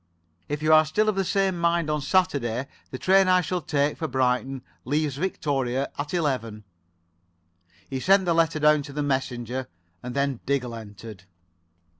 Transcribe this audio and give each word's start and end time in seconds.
If 0.49 0.63
you 0.63 0.73
are 0.73 0.83
still 0.83 1.09
of 1.09 1.15
the 1.15 1.23
same 1.23 1.59
mind 1.59 1.87
on 1.87 2.01
Saturday, 2.01 2.65
the 2.89 2.97
train 2.97 3.27
I 3.27 3.41
shall 3.41 3.61
take 3.61 3.97
for 3.99 4.07
Brighton 4.07 4.63
leaves 4.83 5.15
Victoria 5.17 5.91
at 5.95 6.11
eleven." 6.11 6.63
He 7.87 7.99
sent 7.99 8.25
the 8.25 8.33
letter 8.33 8.57
down 8.57 8.81
to 8.81 8.93
the 8.93 9.03
messenger, 9.03 9.67
and 10.01 10.15
then 10.15 10.39
Diggle 10.47 10.73
entered. 10.73 11.25